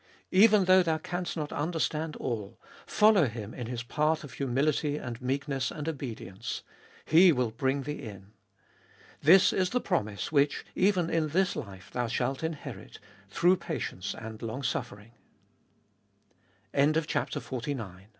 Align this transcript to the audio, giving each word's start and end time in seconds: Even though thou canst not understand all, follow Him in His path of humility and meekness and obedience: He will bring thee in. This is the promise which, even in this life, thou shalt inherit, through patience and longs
Even 0.31 0.65
though 0.65 0.81
thou 0.81 0.97
canst 0.97 1.37
not 1.37 1.53
understand 1.53 2.15
all, 2.15 2.57
follow 2.87 3.27
Him 3.27 3.53
in 3.53 3.67
His 3.67 3.83
path 3.83 4.23
of 4.23 4.33
humility 4.33 4.97
and 4.97 5.21
meekness 5.21 5.69
and 5.69 5.87
obedience: 5.87 6.63
He 7.05 7.31
will 7.31 7.51
bring 7.51 7.83
thee 7.83 8.01
in. 8.01 8.31
This 9.21 9.53
is 9.53 9.69
the 9.69 9.79
promise 9.79 10.31
which, 10.31 10.65
even 10.73 11.11
in 11.11 11.27
this 11.27 11.55
life, 11.55 11.91
thou 11.91 12.07
shalt 12.07 12.43
inherit, 12.43 12.97
through 13.43 13.57
patience 13.57 14.15
and 14.17 14.41
longs 14.41 14.75